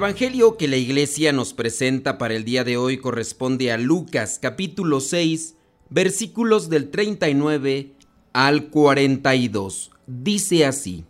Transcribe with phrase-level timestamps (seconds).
[0.00, 4.98] Evangelio que la iglesia nos presenta para el día de hoy corresponde a Lucas capítulo
[4.98, 5.56] 6
[5.90, 7.92] versículos del 39
[8.32, 9.90] al 42.
[10.06, 11.04] Dice así,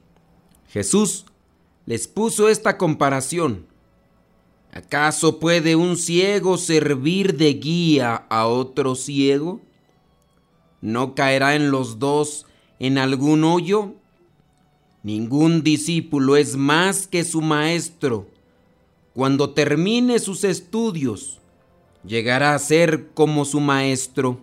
[0.70, 1.24] Jesús
[1.86, 3.64] les puso esta comparación.
[4.72, 9.60] ¿Acaso puede un ciego servir de guía a otro ciego?
[10.80, 12.44] ¿No caerá en los dos
[12.80, 13.94] en algún hoyo?
[15.04, 18.26] Ningún discípulo es más que su maestro
[19.20, 21.42] cuando termine sus estudios,
[22.06, 24.40] llegará a ser como su maestro.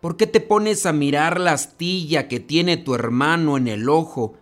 [0.00, 4.34] ¿Por qué te pones a mirar la astilla que tiene tu hermano en el ojo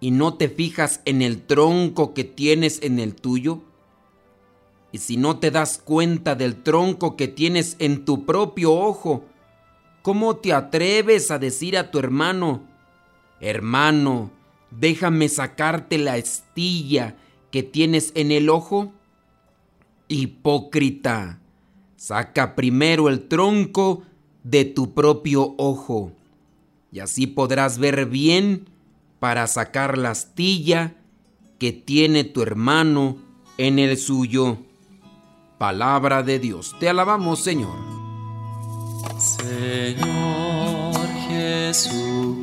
[0.00, 3.60] y no te fijas en el tronco que tienes en el tuyo?
[4.92, 9.26] Y si no te das cuenta del tronco que tienes en tu propio ojo,
[10.00, 12.66] ¿cómo te atreves a decir a tu hermano,
[13.40, 14.30] hermano,
[14.70, 17.18] déjame sacarte la astilla
[17.52, 18.92] que tienes en el ojo?
[20.08, 21.38] Hipócrita,
[21.94, 24.02] saca primero el tronco
[24.42, 26.10] de tu propio ojo,
[26.90, 28.68] y así podrás ver bien
[29.20, 30.96] para sacar la astilla
[31.60, 33.18] que tiene tu hermano
[33.56, 34.58] en el suyo.
[35.58, 37.76] Palabra de Dios, te alabamos Señor.
[39.18, 40.96] Señor
[41.28, 42.42] Jesucristo,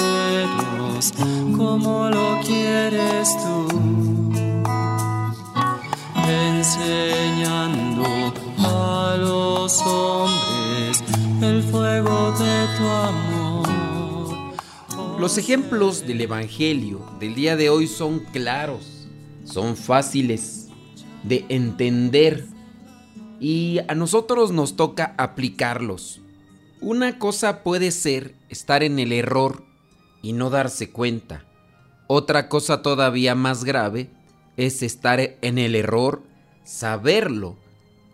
[1.56, 3.68] como lo quieres tú,
[6.28, 8.04] enseñando
[8.58, 11.04] a los hombres
[11.41, 13.70] el fuego de tu amor.
[15.20, 19.00] Los ejemplos del Evangelio del día de hoy son claros,
[19.53, 20.69] son fáciles
[21.22, 22.47] de entender
[23.41, 26.21] y a nosotros nos toca aplicarlos.
[26.81, 29.65] Una cosa puede ser estar en el error
[30.22, 31.44] y no darse cuenta.
[32.06, 34.10] Otra cosa todavía más grave
[34.56, 36.22] es estar en el error,
[36.65, 37.56] saberlo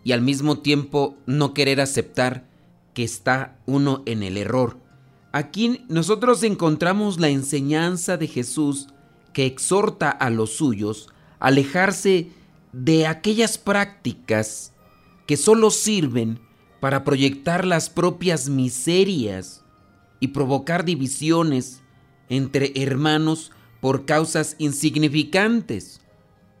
[0.03, 2.45] y al mismo tiempo no querer aceptar
[2.93, 4.77] que está uno en el error.
[5.31, 8.87] Aquí nosotros encontramos la enseñanza de Jesús
[9.33, 11.09] que exhorta a los suyos
[11.39, 12.29] alejarse
[12.73, 14.73] de aquellas prácticas
[15.25, 16.39] que solo sirven
[16.79, 19.63] para proyectar las propias miserias
[20.19, 21.81] y provocar divisiones
[22.29, 26.01] entre hermanos por causas insignificantes.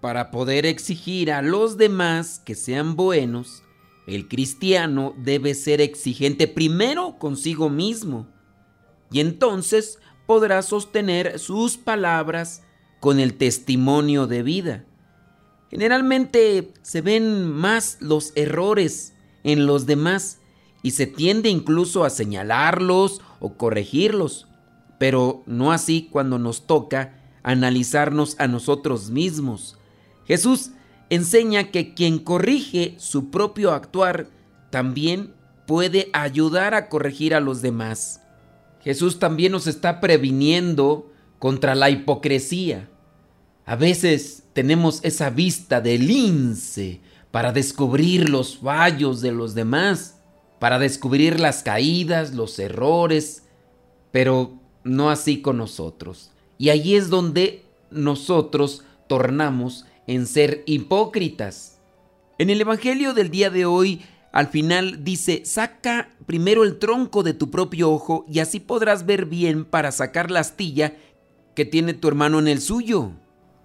[0.01, 3.63] Para poder exigir a los demás que sean buenos,
[4.05, 8.27] el cristiano debe ser exigente primero consigo mismo
[9.11, 12.63] y entonces podrá sostener sus palabras
[12.99, 14.85] con el testimonio de vida.
[15.69, 19.13] Generalmente se ven más los errores
[19.43, 20.39] en los demás
[20.81, 24.47] y se tiende incluso a señalarlos o corregirlos,
[24.97, 27.13] pero no así cuando nos toca
[27.43, 29.77] analizarnos a nosotros mismos.
[30.25, 30.71] Jesús
[31.09, 34.29] enseña que quien corrige su propio actuar
[34.69, 35.33] también
[35.65, 38.21] puede ayudar a corregir a los demás.
[38.81, 42.89] Jesús también nos está previniendo contra la hipocresía.
[43.65, 47.01] A veces tenemos esa vista de lince
[47.31, 50.19] para descubrir los fallos de los demás,
[50.59, 53.43] para descubrir las caídas, los errores,
[54.11, 54.53] pero
[54.83, 56.31] no así con nosotros.
[56.57, 61.79] Y allí es donde nosotros tornamos en ser hipócritas.
[62.39, 64.01] En el Evangelio del día de hoy,
[64.31, 69.25] al final dice, saca primero el tronco de tu propio ojo y así podrás ver
[69.25, 70.93] bien para sacar la astilla
[71.57, 73.13] que tiene tu hermano en el suyo.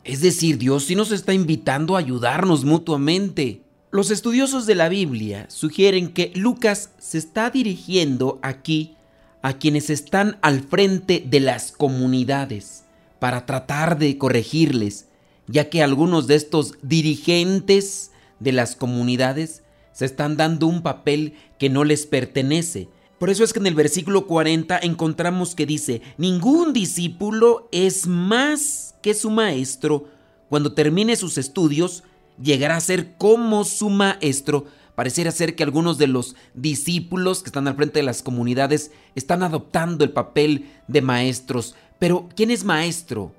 [0.02, 3.60] Es decir, Dios sí nos está invitando a ayudarnos mutuamente.
[3.90, 8.96] Los estudiosos de la Biblia sugieren que Lucas se está dirigiendo aquí
[9.42, 12.84] a quienes están al frente de las comunidades
[13.18, 15.08] para tratar de corregirles,
[15.46, 18.10] ya que algunos de estos dirigentes
[18.40, 22.88] de las comunidades se están dando un papel que no les pertenece.
[23.22, 28.96] Por eso es que en el versículo 40 encontramos que dice, ningún discípulo es más
[29.00, 30.08] que su maestro.
[30.48, 32.02] Cuando termine sus estudios,
[32.42, 34.66] llegará a ser como su maestro.
[34.96, 39.44] Pareciera ser que algunos de los discípulos que están al frente de las comunidades están
[39.44, 41.76] adoptando el papel de maestros.
[42.00, 43.32] Pero, ¿quién es maestro?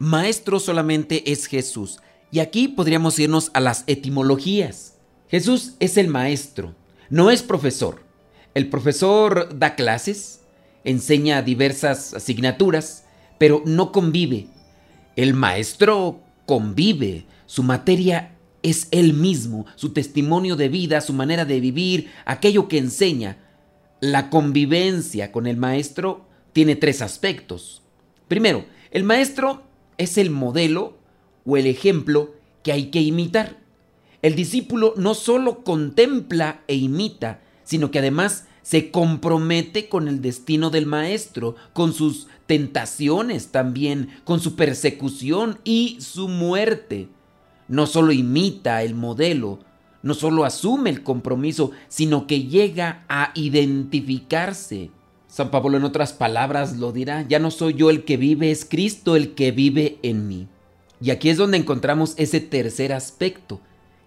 [0.00, 2.00] Maestro solamente es Jesús.
[2.32, 4.94] Y aquí podríamos irnos a las etimologías.
[5.28, 6.74] Jesús es el maestro,
[7.08, 8.07] no es profesor.
[8.58, 10.40] El profesor da clases,
[10.82, 13.04] enseña diversas asignaturas,
[13.38, 14.48] pero no convive.
[15.14, 18.34] El maestro convive, su materia
[18.64, 23.38] es él mismo, su testimonio de vida, su manera de vivir, aquello que enseña.
[24.00, 27.82] La convivencia con el maestro tiene tres aspectos.
[28.26, 29.62] Primero, el maestro
[29.98, 30.98] es el modelo
[31.46, 32.34] o el ejemplo
[32.64, 33.56] que hay que imitar.
[34.20, 40.68] El discípulo no solo contempla e imita, sino que además se compromete con el destino
[40.68, 47.08] del maestro, con sus tentaciones también, con su persecución y su muerte.
[47.66, 49.60] No solo imita el modelo,
[50.02, 54.90] no solo asume el compromiso, sino que llega a identificarse.
[55.28, 58.66] San Pablo en otras palabras lo dirá, ya no soy yo el que vive, es
[58.66, 60.46] Cristo el que vive en mí.
[61.00, 63.62] Y aquí es donde encontramos ese tercer aspecto,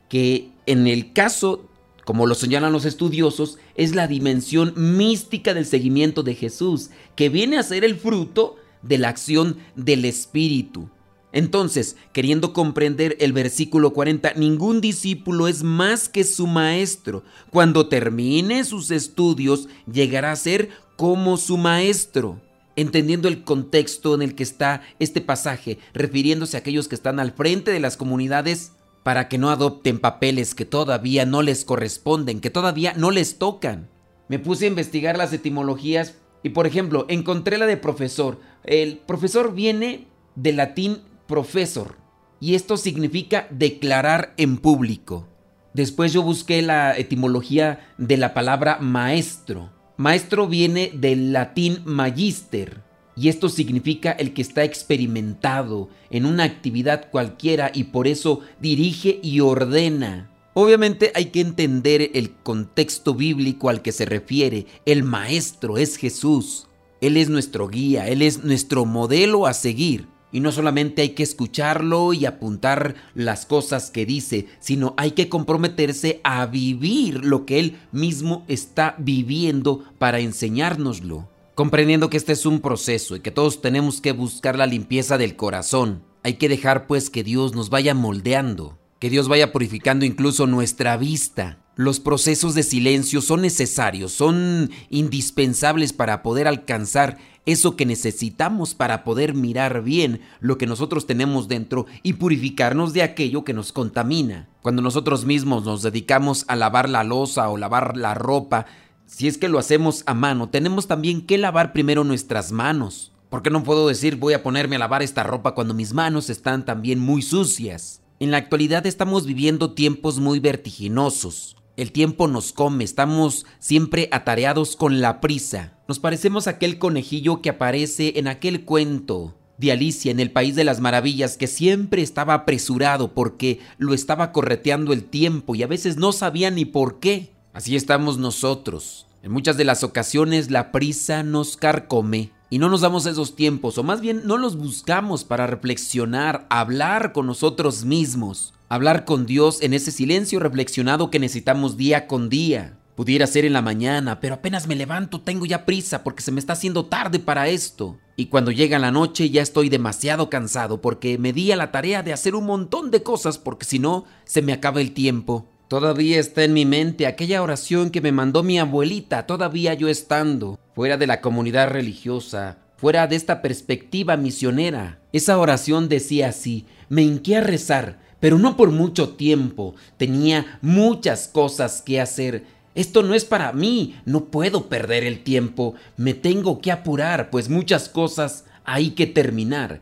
[0.07, 1.65] que en el caso,
[2.05, 7.57] como lo señalan los estudiosos, es la dimensión mística del seguimiento de Jesús, que viene
[7.57, 10.89] a ser el fruto de la acción del Espíritu.
[11.33, 17.23] Entonces, queriendo comprender el versículo 40, ningún discípulo es más que su maestro.
[17.51, 22.41] Cuando termine sus estudios, llegará a ser como su maestro.
[22.75, 27.31] Entendiendo el contexto en el que está este pasaje, refiriéndose a aquellos que están al
[27.31, 32.49] frente de las comunidades, para que no adopten papeles que todavía no les corresponden, que
[32.49, 33.89] todavía no les tocan.
[34.27, 38.39] Me puse a investigar las etimologías y, por ejemplo, encontré la de profesor.
[38.63, 41.97] El profesor viene del latín profesor
[42.39, 45.27] y esto significa declarar en público.
[45.73, 49.71] Después yo busqué la etimología de la palabra maestro.
[49.97, 57.09] Maestro viene del latín magister y esto significa el que está experimentado en una actividad
[57.11, 60.31] cualquiera y por eso dirige y ordena.
[60.53, 64.65] Obviamente hay que entender el contexto bíblico al que se refiere.
[64.85, 66.67] El maestro es Jesús.
[66.99, 70.07] Él es nuestro guía, Él es nuestro modelo a seguir.
[70.33, 75.27] Y no solamente hay que escucharlo y apuntar las cosas que dice, sino hay que
[75.27, 81.29] comprometerse a vivir lo que Él mismo está viviendo para enseñárnoslo.
[81.61, 85.35] Comprendiendo que este es un proceso y que todos tenemos que buscar la limpieza del
[85.35, 90.47] corazón, hay que dejar pues que Dios nos vaya moldeando, que Dios vaya purificando incluso
[90.47, 91.59] nuestra vista.
[91.75, 99.03] Los procesos de silencio son necesarios, son indispensables para poder alcanzar eso que necesitamos para
[99.03, 104.49] poder mirar bien lo que nosotros tenemos dentro y purificarnos de aquello que nos contamina.
[104.63, 108.65] Cuando nosotros mismos nos dedicamos a lavar la losa o lavar la ropa,
[109.11, 113.11] si es que lo hacemos a mano, tenemos también que lavar primero nuestras manos.
[113.29, 116.65] Porque no puedo decir voy a ponerme a lavar esta ropa cuando mis manos están
[116.65, 118.01] también muy sucias?
[118.19, 121.57] En la actualidad estamos viviendo tiempos muy vertiginosos.
[121.75, 125.77] El tiempo nos come, estamos siempre atareados con la prisa.
[125.89, 130.55] Nos parecemos a aquel conejillo que aparece en aquel cuento de Alicia en el País
[130.55, 135.67] de las Maravillas que siempre estaba apresurado porque lo estaba correteando el tiempo y a
[135.67, 137.33] veces no sabía ni por qué.
[137.53, 139.07] Así estamos nosotros.
[139.23, 143.77] En muchas de las ocasiones la prisa nos carcome y no nos damos esos tiempos,
[143.77, 149.61] o más bien no los buscamos para reflexionar, hablar con nosotros mismos hablar con Dios
[149.61, 152.77] en ese silencio reflexionado que necesitamos día con día.
[152.95, 156.39] Pudiera ser en la mañana, pero apenas me levanto tengo ya prisa porque se me
[156.39, 157.97] está haciendo tarde para esto.
[158.15, 162.01] Y cuando llega la noche ya estoy demasiado cansado porque me di a la tarea
[162.01, 165.49] de hacer un montón de cosas porque si no se me acaba el tiempo.
[165.71, 170.59] Todavía está en mi mente aquella oración que me mandó mi abuelita, todavía yo estando
[170.75, 174.99] fuera de la comunidad religiosa, fuera de esta perspectiva misionera.
[175.13, 179.75] Esa oración decía así, me hinqué a rezar, pero no por mucho tiempo.
[179.95, 182.43] Tenía muchas cosas que hacer.
[182.75, 187.47] Esto no es para mí, no puedo perder el tiempo, me tengo que apurar, pues
[187.47, 189.79] muchas cosas hay que terminar.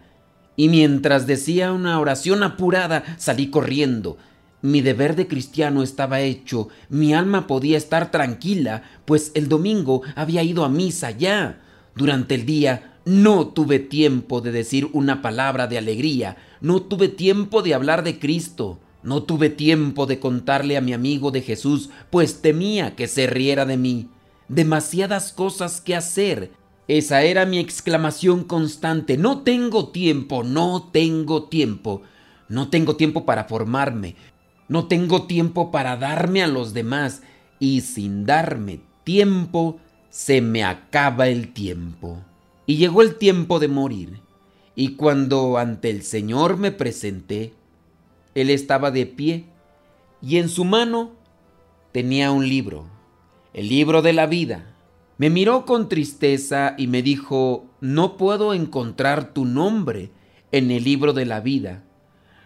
[0.55, 4.17] Y mientras decía una oración apurada, salí corriendo.
[4.61, 10.43] Mi deber de cristiano estaba hecho, mi alma podía estar tranquila, pues el domingo había
[10.43, 11.61] ido a misa ya.
[11.95, 17.61] Durante el día no tuve tiempo de decir una palabra de alegría, no tuve tiempo
[17.61, 22.41] de hablar de Cristo, no tuve tiempo de contarle a mi amigo de Jesús, pues
[22.41, 24.09] temía que se riera de mí.
[24.49, 26.51] Demasiadas cosas que hacer.
[26.89, 29.15] Esa era mi exclamación constante.
[29.15, 32.01] No tengo tiempo, no tengo tiempo.
[32.49, 34.15] No tengo tiempo para formarme.
[34.69, 37.21] No tengo tiempo para darme a los demás.
[37.59, 42.23] Y sin darme tiempo, se me acaba el tiempo.
[42.65, 44.21] Y llegó el tiempo de morir.
[44.75, 47.53] Y cuando ante el Señor me presenté,
[48.35, 49.45] Él estaba de pie
[50.21, 51.11] y en su mano
[51.91, 52.87] tenía un libro,
[53.53, 54.75] el libro de la vida.
[55.17, 60.11] Me miró con tristeza y me dijo, no puedo encontrar tu nombre
[60.51, 61.83] en el libro de la vida.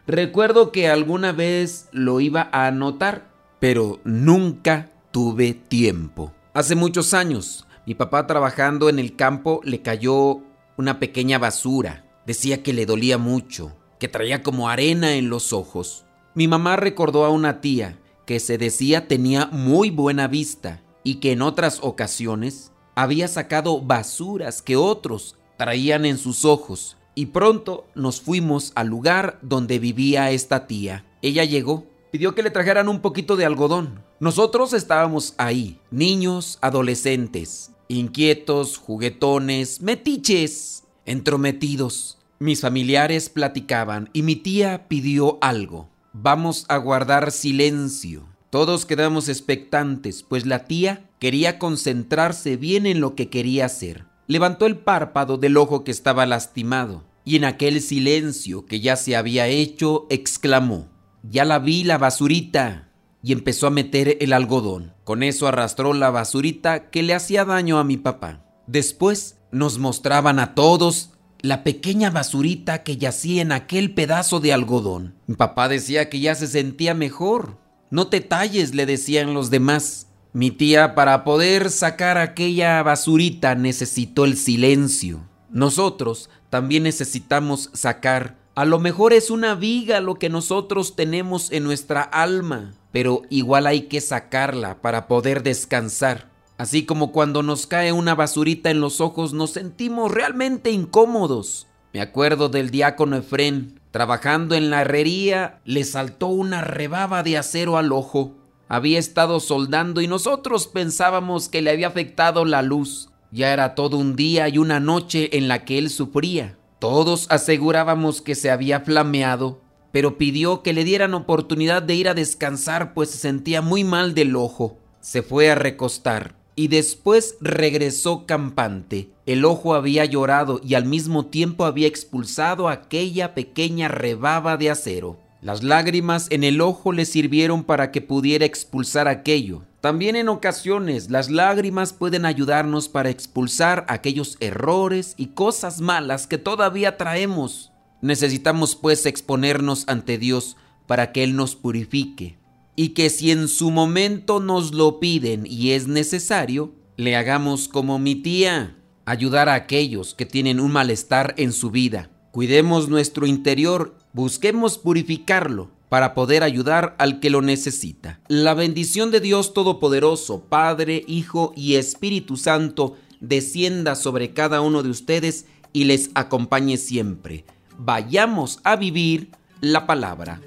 [0.06, 6.34] Recuerdo que alguna vez lo iba a anotar, pero nunca tuve tiempo.
[6.54, 10.42] Hace muchos años, mi papá trabajando en el campo le cayó
[10.76, 12.06] una pequeña basura.
[12.26, 16.06] Decía que le dolía mucho, que traía como arena en los ojos.
[16.36, 21.32] Mi mamá recordó a una tía que se decía tenía muy buena vista y que
[21.32, 26.98] en otras ocasiones había sacado basuras que otros traían en sus ojos.
[27.16, 31.06] Y pronto nos fuimos al lugar donde vivía esta tía.
[31.22, 34.04] Ella llegó, pidió que le trajeran un poquito de algodón.
[34.20, 42.18] Nosotros estábamos ahí, niños, adolescentes, inquietos, juguetones, metiches, entrometidos.
[42.40, 45.90] Mis familiares platicaban y mi tía pidió algo.
[46.14, 48.28] Vamos a guardar silencio.
[48.50, 54.06] Todos quedamos expectantes, pues la tía quería concentrarse bien en lo que quería hacer.
[54.28, 59.16] Levantó el párpado del ojo que estaba lastimado y en aquel silencio que ya se
[59.16, 60.90] había hecho exclamó,
[61.24, 62.90] Ya la vi la basurita
[63.22, 64.94] y empezó a meter el algodón.
[65.04, 68.46] Con eso arrastró la basurita que le hacía daño a mi papá.
[68.68, 71.12] Después nos mostraban a todos
[71.42, 75.16] la pequeña basurita que yacía en aquel pedazo de algodón.
[75.28, 77.58] Mi papá decía que ya se sentía mejor.
[77.92, 80.08] No te talles, le decían los demás.
[80.34, 85.22] Mi tía, para poder sacar aquella basurita, necesitó el silencio.
[85.50, 88.36] Nosotros también necesitamos sacar.
[88.56, 93.66] A lo mejor es una viga lo que nosotros tenemos en nuestra alma pero igual
[93.66, 96.30] hay que sacarla para poder descansar.
[96.58, 101.68] Así como cuando nos cae una basurita en los ojos nos sentimos realmente incómodos.
[101.92, 107.78] Me acuerdo del diácono Efrén, trabajando en la herrería, le saltó una rebaba de acero
[107.78, 108.36] al ojo.
[108.68, 113.10] Había estado soldando y nosotros pensábamos que le había afectado la luz.
[113.32, 116.58] Ya era todo un día y una noche en la que él sufría.
[116.80, 122.16] Todos asegurábamos que se había flameado pero pidió que le dieran oportunidad de ir a
[122.16, 124.80] descansar pues se sentía muy mal del ojo.
[125.02, 129.12] Se fue a recostar y después regresó campante.
[129.28, 135.20] El ojo había llorado y al mismo tiempo había expulsado aquella pequeña rebaba de acero.
[135.44, 139.64] Las lágrimas en el ojo le sirvieron para que pudiera expulsar aquello.
[139.82, 146.38] También en ocasiones las lágrimas pueden ayudarnos para expulsar aquellos errores y cosas malas que
[146.38, 147.74] todavía traemos.
[148.02, 150.56] Necesitamos pues exponernos ante Dios
[150.88, 152.38] para que Él nos purifique
[152.78, 158.00] y que si en su momento nos lo piden y es necesario, le hagamos como
[158.00, 162.10] mi tía, ayudar a aquellos que tienen un malestar en su vida.
[162.32, 168.20] Cuidemos nuestro interior, busquemos purificarlo para poder ayudar al que lo necesita.
[168.28, 174.90] La bendición de Dios Todopoderoso, Padre, Hijo y Espíritu Santo, descienda sobre cada uno de
[174.90, 177.46] ustedes y les acompañe siempre
[177.78, 180.42] vayamos a vivir la palabra.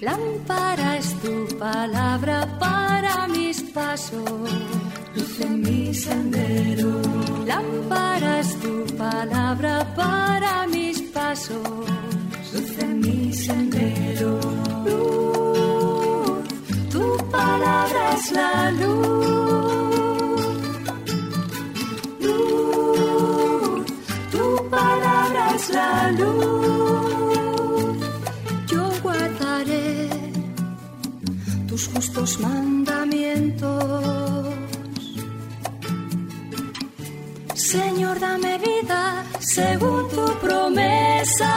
[0.00, 4.22] Lámpara es tu palabra para mis pasos,
[5.14, 7.37] luz mi sendero.
[11.48, 14.38] Pasos, luz mi sendero.
[14.84, 16.48] Luz,
[16.90, 19.28] tu palabra es la luz
[25.70, 27.96] la luz,
[28.66, 30.08] yo guardaré
[31.66, 34.54] tus justos mandamientos.
[37.54, 39.24] Señor, dame vida
[39.58, 41.52] según tu promesa.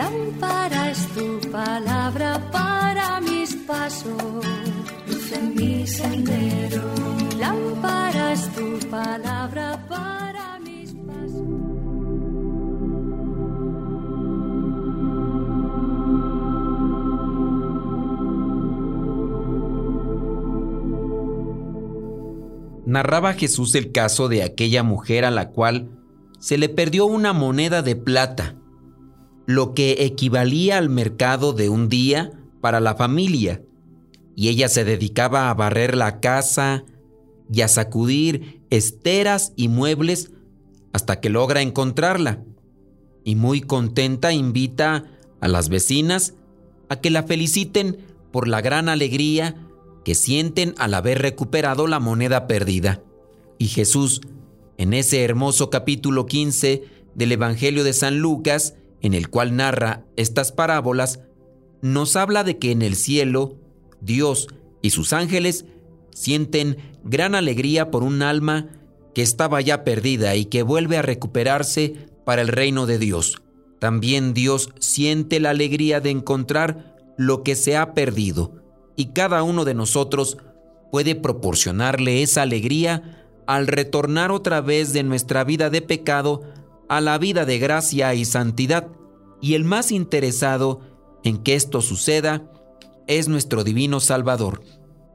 [0.00, 1.26] Lámpara es tu
[1.58, 4.44] palabra para mis pasos,
[5.08, 6.84] luz en mi sendero.
[7.44, 9.39] Lámpara es tu palabra
[22.90, 25.90] narraba Jesús el caso de aquella mujer a la cual
[26.40, 28.56] se le perdió una moneda de plata,
[29.46, 33.62] lo que equivalía al mercado de un día para la familia,
[34.34, 36.84] y ella se dedicaba a barrer la casa
[37.52, 40.32] y a sacudir esteras y muebles
[40.92, 42.42] hasta que logra encontrarla,
[43.22, 45.04] y muy contenta invita
[45.40, 46.34] a las vecinas
[46.88, 47.98] a que la feliciten
[48.32, 49.54] por la gran alegría
[50.04, 53.02] que sienten al haber recuperado la moneda perdida.
[53.58, 54.20] Y Jesús,
[54.78, 60.52] en ese hermoso capítulo 15 del Evangelio de San Lucas, en el cual narra estas
[60.52, 61.20] parábolas,
[61.82, 63.56] nos habla de que en el cielo
[64.00, 64.48] Dios
[64.82, 65.64] y sus ángeles
[66.10, 68.68] sienten gran alegría por un alma
[69.14, 73.42] que estaba ya perdida y que vuelve a recuperarse para el reino de Dios.
[73.78, 78.59] También Dios siente la alegría de encontrar lo que se ha perdido
[79.00, 80.36] y cada uno de nosotros
[80.92, 86.42] puede proporcionarle esa alegría al retornar otra vez de nuestra vida de pecado
[86.86, 88.88] a la vida de gracia y santidad.
[89.40, 90.80] Y el más interesado
[91.24, 92.52] en que esto suceda
[93.06, 94.60] es nuestro divino Salvador.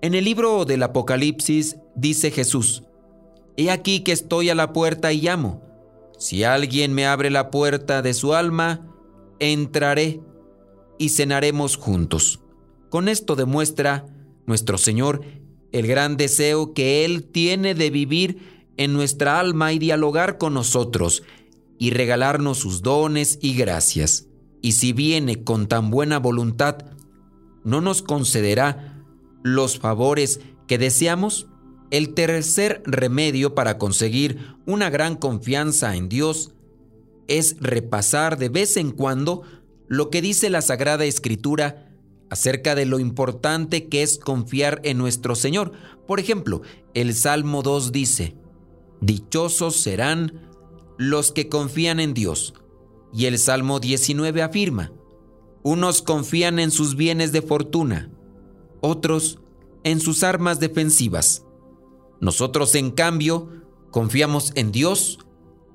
[0.01, 2.85] En el libro del Apocalipsis dice Jesús,
[3.55, 5.61] He aquí que estoy a la puerta y llamo.
[6.17, 8.91] Si alguien me abre la puerta de su alma,
[9.37, 10.21] entraré
[10.97, 12.39] y cenaremos juntos.
[12.95, 14.05] Con esto demuestra
[14.45, 15.19] nuestro Señor
[15.73, 18.37] el gran deseo que Él tiene de vivir
[18.77, 21.21] en nuestra alma y dialogar con nosotros
[21.77, 24.27] y regalarnos sus dones y gracias.
[24.61, 26.85] Y si viene con tan buena voluntad,
[27.65, 29.03] ¿no nos concederá
[29.43, 31.47] los favores que deseamos?
[31.91, 36.53] El tercer remedio para conseguir una gran confianza en Dios
[37.27, 39.41] es repasar de vez en cuando
[39.89, 41.84] lo que dice la Sagrada Escritura
[42.29, 45.71] acerca de lo importante que es confiar en nuestro Señor.
[46.07, 46.61] Por ejemplo,
[46.93, 48.35] el Salmo 2 dice,
[49.01, 50.49] Dichosos serán
[50.97, 52.53] los que confían en Dios.
[53.13, 54.91] Y el Salmo 19 afirma,
[55.63, 58.11] unos confían en sus bienes de fortuna,
[58.81, 59.39] otros
[59.83, 61.45] en sus armas defensivas.
[62.19, 63.49] Nosotros, en cambio,
[63.91, 65.19] confiamos en Dios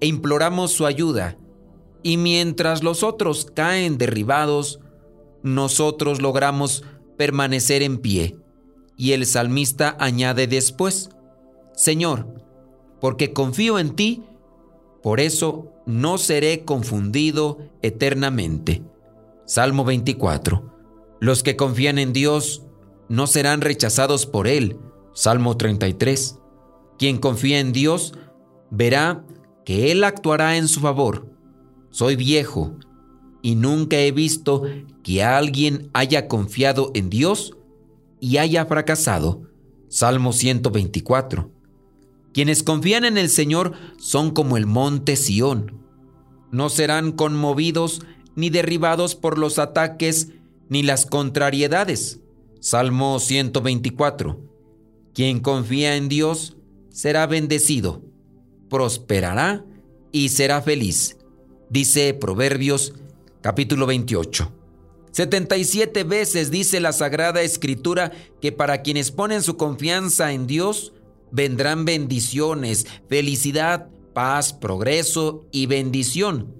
[0.01, 1.39] e imploramos su ayuda,
[2.03, 4.81] y mientras los otros caen derribados,
[5.43, 6.85] nosotros logramos
[7.17, 8.37] permanecer en pie.
[8.97, 11.11] Y el salmista añade después,
[11.75, 12.27] Señor,
[13.01, 14.25] porque confío en ti,
[15.03, 18.83] por eso no seré confundido eternamente.
[19.47, 20.71] Salmo 24.
[21.21, 22.63] Los que confían en Dios
[23.09, 24.79] no serán rechazados por Él.
[25.13, 26.39] Salmo 33.
[26.99, 28.15] Quien confía en Dios
[28.71, 29.25] verá
[29.65, 31.27] que Él actuará en su favor.
[31.91, 32.77] Soy viejo
[33.43, 34.65] y nunca he visto
[35.03, 37.57] que alguien haya confiado en Dios
[38.21, 39.43] y haya fracasado.
[39.89, 41.51] Salmo 124.
[42.33, 45.81] Quienes confían en el Señor son como el monte Sión.
[46.53, 48.03] No serán conmovidos
[48.37, 50.29] ni derribados por los ataques
[50.69, 52.21] ni las contrariedades.
[52.61, 54.39] Salmo 124.
[55.15, 56.57] Quien confía en Dios
[56.91, 58.03] será bendecido,
[58.69, 59.65] prosperará
[60.13, 61.17] y será feliz.
[61.69, 62.95] Dice Proverbios
[63.41, 64.53] capítulo 28.
[65.13, 70.93] 77 veces dice la Sagrada Escritura que para quienes ponen su confianza en Dios,
[71.33, 76.55] vendrán bendiciones, felicidad, paz, progreso y bendición.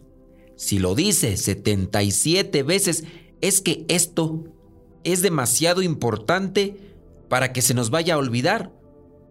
[0.57, 3.05] Si lo dice 77 veces,
[3.41, 4.45] es que esto
[5.05, 6.77] es demasiado importante
[7.29, 8.73] para que se nos vaya a olvidar.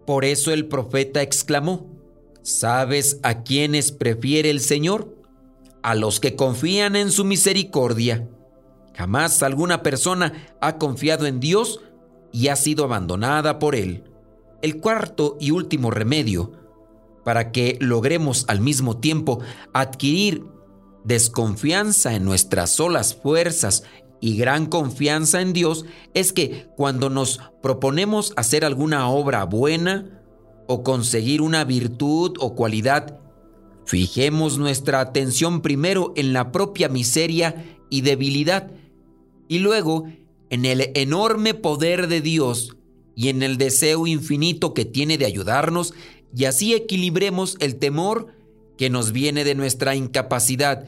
[0.06, 1.86] Por eso el profeta exclamó,
[2.42, 5.19] ¿sabes a quiénes prefiere el Señor?
[5.82, 8.28] A los que confían en su misericordia.
[8.94, 11.80] Jamás alguna persona ha confiado en Dios
[12.32, 14.04] y ha sido abandonada por Él.
[14.62, 16.52] El cuarto y último remedio
[17.24, 19.40] para que logremos al mismo tiempo
[19.72, 20.44] adquirir
[21.04, 23.84] desconfianza en nuestras solas fuerzas
[24.20, 30.22] y gran confianza en Dios es que cuando nos proponemos hacer alguna obra buena
[30.66, 33.19] o conseguir una virtud o cualidad,
[33.90, 38.70] fijemos nuestra atención primero en la propia miseria y debilidad
[39.48, 40.04] y luego
[40.48, 42.76] en el enorme poder de Dios
[43.16, 45.92] y en el deseo infinito que tiene de ayudarnos
[46.32, 48.28] y así equilibremos el temor
[48.78, 50.86] que nos viene de nuestra incapacidad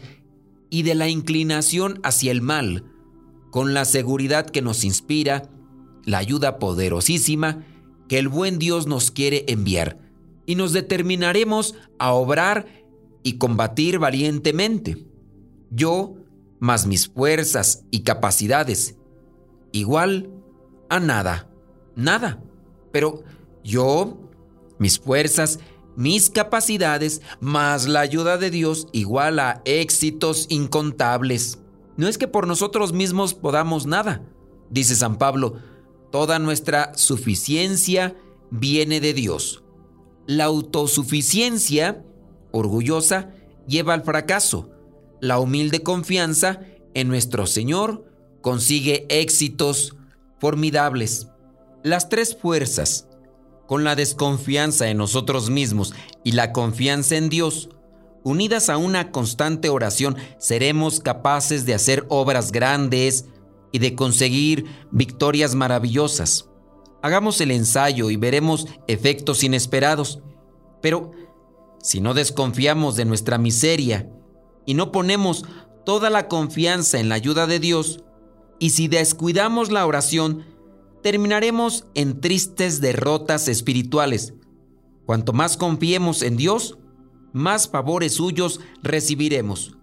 [0.71, 2.85] y de la inclinación hacia el mal,
[3.51, 5.51] con la seguridad que nos inspira
[6.05, 7.65] la ayuda poderosísima
[8.09, 9.99] que el buen Dios nos quiere enviar,
[10.47, 12.82] y nos determinaremos a obrar
[13.23, 15.07] y combatir valientemente.
[15.71, 16.17] Yo,
[16.61, 18.97] más mis fuerzas y capacidades,
[19.73, 20.31] igual
[20.89, 21.49] a nada
[21.95, 22.43] nada.
[22.91, 23.23] Pero
[23.65, 24.19] yo
[24.79, 25.61] Mis fuerzas,
[25.95, 31.61] mis capacidades, más la ayuda de Dios igual a éxitos incontables.
[31.97, 34.27] No es que por nosotros mismos podamos nada,
[34.71, 35.55] dice San Pablo,
[36.11, 38.17] toda nuestra suficiencia
[38.51, 39.63] viene de Dios.
[40.27, 42.05] La autosuficiencia
[42.53, 43.31] orgullosa
[43.67, 44.71] lleva al fracaso.
[45.21, 46.61] La humilde confianza
[46.95, 48.05] en nuestro Señor
[48.41, 49.97] consigue éxitos
[50.39, 51.29] formidables.
[51.83, 53.09] Las tres fuerzas,
[53.67, 57.71] con la desconfianza en nosotros mismos y la confianza en Dios,
[58.25, 63.27] unidas a una constante oración, seremos capaces de hacer obras grandes
[63.73, 66.49] y de conseguir victorias maravillosas.
[67.03, 70.21] Hagamos el ensayo y veremos efectos inesperados.
[70.81, 71.13] Pero
[71.83, 74.09] si no desconfiamos de nuestra miseria
[74.65, 75.45] y no ponemos
[75.85, 78.05] toda la confianza en la ayuda de Dios,
[78.59, 80.47] y si descuidamos la oración,
[81.03, 84.35] terminaremos en tristes derrotas espirituales.
[85.05, 86.79] Cuanto más confiemos en Dios,
[87.33, 89.77] más favores suyos recibiremos.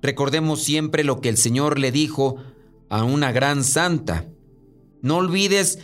[0.00, 2.36] Recordemos siempre lo que el Señor le dijo
[2.88, 4.26] a una gran santa.
[5.02, 5.78] No olvides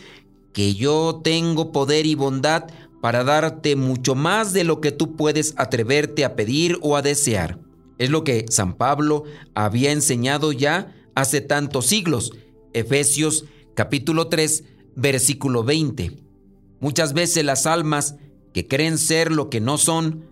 [0.53, 2.65] que yo tengo poder y bondad
[3.01, 7.59] para darte mucho más de lo que tú puedes atreverte a pedir o a desear.
[7.97, 9.23] Es lo que San Pablo
[9.55, 12.31] había enseñado ya hace tantos siglos.
[12.73, 14.63] Efesios capítulo 3,
[14.95, 16.17] versículo 20.
[16.79, 18.15] Muchas veces las almas
[18.53, 20.29] que creen ser lo que no son,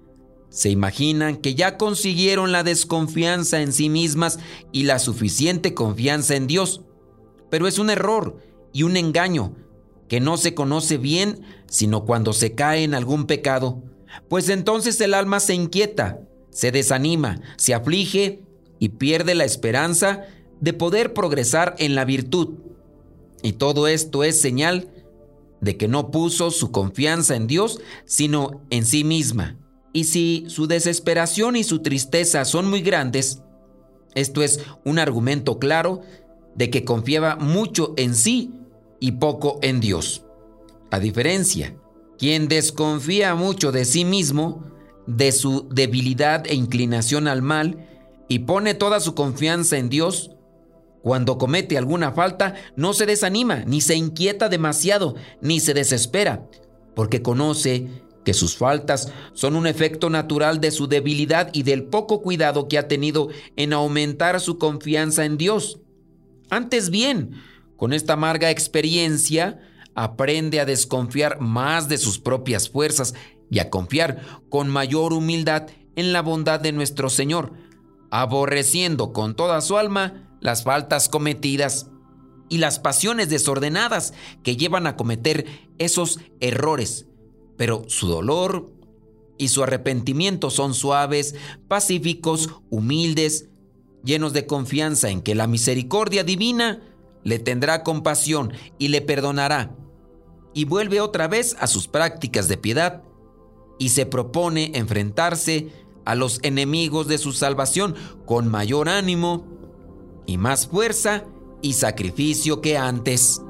[0.50, 4.40] se imaginan que ya consiguieron la desconfianza en sí mismas
[4.72, 6.82] y la suficiente confianza en Dios.
[7.50, 8.38] Pero es un error
[8.74, 9.56] y un engaño
[10.10, 13.82] que no se conoce bien sino cuando se cae en algún pecado,
[14.28, 16.20] pues entonces el alma se inquieta,
[16.50, 18.42] se desanima, se aflige
[18.80, 20.24] y pierde la esperanza
[20.60, 22.56] de poder progresar en la virtud.
[23.42, 24.90] Y todo esto es señal
[25.62, 29.58] de que no puso su confianza en Dios, sino en sí misma.
[29.94, 33.42] Y si su desesperación y su tristeza son muy grandes,
[34.16, 36.02] esto es un argumento claro
[36.56, 38.52] de que confiaba mucho en sí
[39.00, 40.24] y poco en Dios.
[40.92, 41.76] A diferencia,
[42.18, 44.66] quien desconfía mucho de sí mismo,
[45.08, 47.88] de su debilidad e inclinación al mal,
[48.28, 50.32] y pone toda su confianza en Dios,
[51.02, 56.48] cuando comete alguna falta, no se desanima, ni se inquieta demasiado, ni se desespera,
[56.94, 57.88] porque conoce
[58.26, 62.78] que sus faltas son un efecto natural de su debilidad y del poco cuidado que
[62.78, 65.80] ha tenido en aumentar su confianza en Dios.
[66.50, 67.32] Antes bien,
[67.80, 69.62] con esta amarga experiencia,
[69.96, 73.14] aprende a desconfiar más de sus propias fuerzas
[73.50, 77.54] y a confiar con mayor humildad en la bondad de nuestro Señor,
[78.12, 81.90] aborreciendo con toda su alma las faltas cometidas
[82.50, 84.14] y las pasiones desordenadas
[84.44, 85.46] que llevan a cometer
[85.78, 87.08] esos errores.
[87.56, 88.74] Pero su dolor
[89.38, 91.34] y su arrepentimiento son suaves,
[91.70, 93.48] pacíficos, humildes,
[94.04, 96.84] llenos de confianza en que la misericordia divina
[97.24, 99.76] le tendrá compasión y le perdonará.
[100.54, 103.04] Y vuelve otra vez a sus prácticas de piedad
[103.78, 105.72] y se propone enfrentarse
[106.06, 109.46] a los enemigos de su salvación con mayor ánimo
[110.26, 111.26] y más fuerza
[111.62, 113.42] y sacrificio que antes.